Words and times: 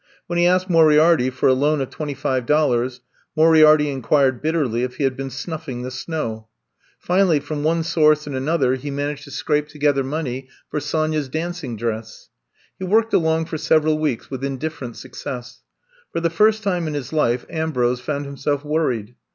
When 0.25 0.39
he 0.39 0.47
asked 0.47 0.67
Moriarity 0.67 1.29
for 1.29 1.47
a 1.47 1.53
loan 1.53 1.79
of 1.79 1.91
twenty 1.91 2.15
five 2.15 2.47
dollars, 2.47 3.01
Moriarity 3.37 3.91
inquired 3.91 4.41
bitterly 4.41 4.81
if 4.81 4.95
he 4.95 5.03
had 5.03 5.15
been 5.15 5.27
snuflSng 5.29 5.83
the 5.83 5.91
snow. 5.91 6.47
Finally, 6.97 7.39
from 7.39 7.61
one 7.61 7.83
source 7.83 8.25
and 8.25 8.35
another 8.35 8.73
he 8.73 8.89
managed 8.89 9.25
to 9.25 9.29
scrape 9.29 9.65
124 9.65 9.69
I'VE 9.69 9.81
COME 9.91 10.23
TO 10.25 10.25
STAY 10.25 10.37
125 10.41 10.41
together 10.41 10.41
money 10.41 10.49
for 10.71 10.79
Sonya 10.79 11.21
's 11.21 11.29
dancing 11.29 11.77
dress. 11.77 12.29
He 12.79 12.85
worked 12.85 13.13
along 13.13 13.45
for 13.45 13.59
several 13.59 13.99
weeks 13.99 14.31
with 14.31 14.43
indifferent 14.43 14.97
success. 14.97 15.61
Far 16.11 16.21
the 16.23 16.31
first 16.31 16.63
time 16.63 16.87
in 16.87 16.95
his 16.95 17.13
life 17.13 17.45
Ambrose 17.47 17.99
found 18.01 18.25
himself 18.25 18.65
worried. 18.65 19.13